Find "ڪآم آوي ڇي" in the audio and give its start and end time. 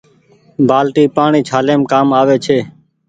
1.91-2.57